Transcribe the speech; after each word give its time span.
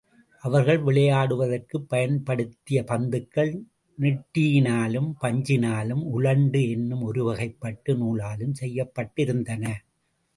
அவர்கள் 0.43 0.79
விளையாடுவதற்குப் 0.83 1.89
பயன்படுத்திய 1.89 2.83
பந்துகள் 2.83 3.51
நெட்டியினாலும், 3.97 5.09
பஞ்சினாலும், 5.21 6.03
உலண்டு 6.11 6.61
உன்னும் 6.75 7.03
ஒருவகைப்பட்டு 7.03 7.93
நூலாலும் 7.95 8.57
செய்யப்பட்டிருந்தன. 8.59 9.65